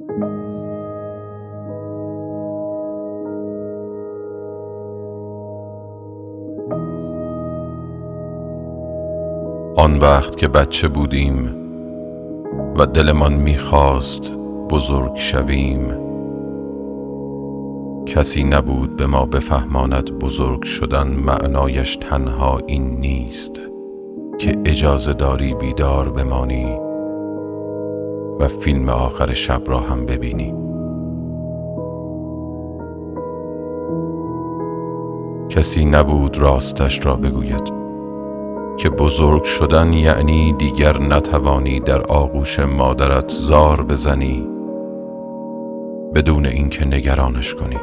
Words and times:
آن 0.00 0.08
وقت 9.98 10.36
که 10.36 10.48
بچه 10.48 10.88
بودیم 10.88 11.56
و 12.78 12.86
دلمان 12.86 13.34
می‌خواست 13.34 14.32
بزرگ 14.70 15.16
شویم 15.16 16.10
کسی 18.06 18.44
نبود 18.44 18.96
به 18.96 19.06
ما 19.06 19.26
بفهماند 19.26 20.18
بزرگ 20.18 20.62
شدن 20.62 21.08
معنایش 21.08 21.96
تنها 21.96 22.60
این 22.66 23.00
نیست 23.00 23.60
که 24.38 24.58
اجازه 24.64 25.12
داری 25.12 25.54
بیدار 25.54 26.10
بمانی. 26.10 26.89
و 28.40 28.48
فیلم 28.48 28.88
آخر 28.88 29.34
شب 29.34 29.62
را 29.66 29.78
هم 29.78 30.06
ببینی. 30.06 30.54
کسی 35.48 35.84
نبود 35.84 36.38
راستش 36.38 37.06
را 37.06 37.16
بگوید 37.16 37.72
که 38.76 38.90
بزرگ 38.90 39.42
شدن 39.42 39.92
یعنی 39.92 40.52
دیگر 40.52 40.98
نتوانی 40.98 41.80
در 41.80 42.02
آغوش 42.02 42.58
مادرت 42.58 43.28
زار 43.28 43.82
بزنی 43.82 44.48
بدون 46.14 46.46
اینکه 46.46 46.84
نگرانش 46.84 47.54
کنی. 47.54 47.76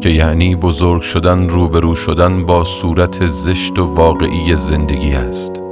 که 0.00 0.08
یعنی 0.08 0.56
بزرگ 0.56 1.02
شدن 1.02 1.48
روبرو 1.48 1.94
شدن 1.94 2.46
با 2.46 2.64
صورت 2.64 3.26
زشت 3.28 3.78
و 3.78 3.94
واقعی 3.94 4.56
زندگی 4.56 5.12
است. 5.12 5.63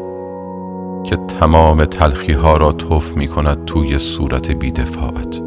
که 1.06 1.16
تمام 1.16 1.84
تلخی 1.84 2.32
ها 2.32 2.56
را 2.56 2.72
توف 2.72 3.16
می 3.16 3.28
کند 3.28 3.64
توی 3.64 3.98
صورت 3.98 4.50
بیدفاعت. 4.50 5.42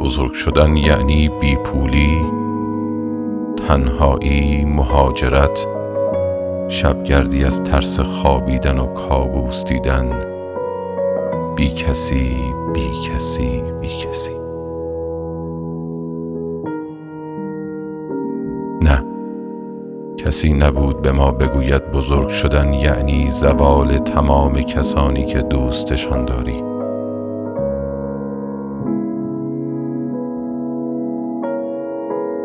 بزرگ 0.00 0.32
شدن 0.32 0.76
یعنی 0.76 1.28
بیپولی 1.28 2.20
تنهایی 3.68 4.64
مهاجرت 4.64 5.66
شبگردی 6.68 7.44
از 7.44 7.64
ترس 7.64 8.00
خوابیدن 8.00 8.78
و 8.78 8.86
کابوس 8.86 9.64
دیدن. 9.64 10.30
بی 11.56 11.70
کسی 11.70 12.36
بی 12.74 12.90
کسی 13.08 13.62
بی 13.80 13.88
کسی 13.88 14.39
نه. 18.82 19.04
کسی 20.16 20.52
نبود 20.52 21.02
به 21.02 21.12
ما 21.12 21.30
بگوید 21.30 21.90
بزرگ 21.90 22.28
شدن 22.28 22.74
یعنی 22.74 23.30
زوال 23.30 23.98
تمام 23.98 24.52
کسانی 24.52 25.24
که 25.24 25.38
دوستشان 25.38 26.24
داری. 26.24 26.64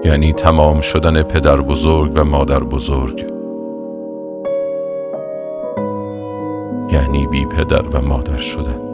یعنی 0.05 0.33
تمام 0.33 0.81
شدن 0.81 1.23
پدر 1.23 1.61
بزرگ 1.61 2.11
و 2.15 2.23
مادر 2.23 2.59
بزرگ. 2.59 3.25
یعنی 6.91 7.27
بی 7.27 7.45
پدر 7.45 7.81
و 7.81 8.01
مادر 8.01 8.37
شدن. 8.37 8.84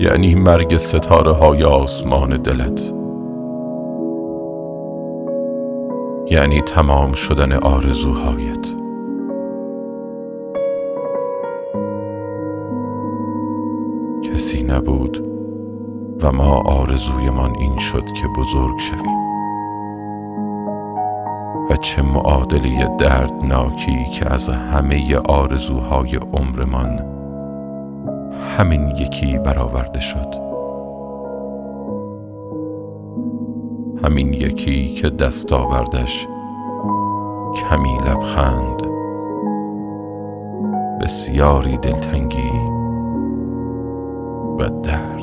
یعنی 0.00 0.34
مرگ 0.34 0.76
ستاره 0.76 1.32
های 1.32 1.64
آسمان 1.64 2.36
دلت. 2.36 2.94
یعنی 6.30 6.60
تمام 6.60 7.12
شدن 7.12 7.52
آرزوهایت. 7.52 8.66
کسی 14.32 14.62
نبود 14.62 15.24
و 16.22 16.32
ما 16.32 16.60
آرزویمان 16.60 17.56
این 17.60 17.78
شد 17.78 18.04
که 18.04 18.26
بزرگ 18.38 18.78
شویم. 18.78 19.18
و 21.70 21.76
چه 21.76 22.02
معادلی 22.02 22.84
دردناکی 22.98 24.04
که 24.04 24.32
از 24.32 24.48
همه 24.48 25.16
آرزوهای 25.16 26.16
عمرمان 26.16 27.17
همین 28.58 28.86
یکی 28.86 29.38
برآورده 29.38 30.00
شد. 30.00 30.34
همین 34.04 34.32
یکی 34.32 34.94
که 34.94 35.10
دست 35.10 35.52
آوردش 35.52 36.26
کمی 37.54 37.98
لبخند 37.98 38.82
بسیاری 41.00 41.76
دلتنگی 41.76 42.50
و 44.58 44.68
درد 44.82 45.17